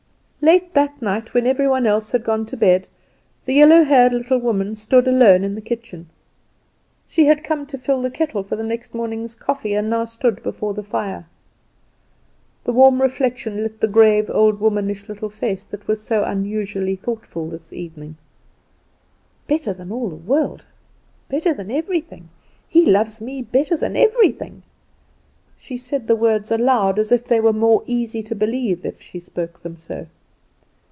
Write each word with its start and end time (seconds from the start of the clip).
Late 0.43 0.73
that 0.73 0.99
night, 1.03 1.35
when 1.35 1.45
every 1.45 1.67
one 1.67 1.85
else 1.85 2.11
had 2.13 2.23
gone 2.23 2.47
to 2.47 2.57
bed, 2.57 2.87
the 3.45 3.53
yellow 3.53 3.83
haired 3.83 4.11
little 4.11 4.39
woman 4.39 4.73
stood 4.73 5.07
alone 5.07 5.43
in 5.43 5.53
the 5.53 5.61
kitchen. 5.61 6.09
She 7.07 7.27
had 7.27 7.43
come 7.43 7.67
to 7.67 7.77
fill 7.77 8.01
the 8.01 8.09
kettle 8.09 8.41
for 8.41 8.55
the 8.55 8.63
next 8.63 8.95
morning's 8.95 9.35
coffee, 9.35 9.75
and 9.75 9.87
now 9.87 10.05
stood 10.05 10.41
before 10.41 10.73
the 10.73 10.81
fire. 10.81 11.27
The 12.63 12.73
warm 12.73 13.03
reflection 13.03 13.57
lit 13.57 13.79
the 13.81 13.87
grave 13.87 14.31
old 14.31 14.59
womanish 14.59 15.07
little 15.07 15.29
face, 15.29 15.63
that 15.65 15.87
was 15.87 16.01
so 16.01 16.23
unusually 16.23 16.95
thoughtful 16.95 17.47
this 17.47 17.71
evening. 17.71 18.17
"Better 19.45 19.73
than 19.75 19.91
all 19.91 20.09
the 20.09 20.15
world; 20.15 20.65
better 21.29 21.53
than 21.53 21.69
everything; 21.69 22.29
he 22.67 22.83
loves 22.83 23.21
me 23.21 23.43
better 23.43 23.77
than 23.77 23.95
everything!" 23.95 24.63
She 25.55 25.77
said 25.77 26.07
the 26.07 26.15
words 26.15 26.49
aloud, 26.49 26.97
as 26.97 27.11
if 27.11 27.25
they 27.25 27.39
were 27.39 27.53
more 27.53 27.83
easy 27.85 28.23
to 28.23 28.33
believe 28.33 28.83
if 28.87 28.99
she 29.03 29.19
spoke 29.19 29.61
them 29.61 29.77
so. 29.77 30.07